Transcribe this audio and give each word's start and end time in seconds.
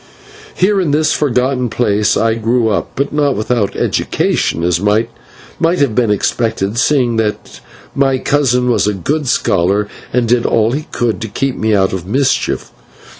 Here 0.55 0.81
in 0.81 0.89
this 0.89 1.13
forgotten 1.13 1.69
place 1.69 2.17
I 2.17 2.33
grew 2.33 2.69
up, 2.69 2.89
but 2.95 3.13
not 3.13 3.35
without 3.35 3.75
education, 3.75 4.63
as 4.63 4.79
might 4.81 5.09
have 5.61 5.93
been 5.93 6.09
expected, 6.09 6.79
seeing 6.79 7.17
that 7.17 7.59
my 7.93 8.17
cousin 8.17 8.71
was 8.71 8.87
a 8.87 8.95
good 8.95 9.27
scholar, 9.27 9.87
and 10.11 10.27
did 10.27 10.43
all 10.43 10.71
he 10.71 10.87
could 10.91 11.21
to 11.21 11.27
keep 11.27 11.55
me 11.55 11.75
out 11.75 11.93
of 11.93 12.07
mischief. 12.07 12.71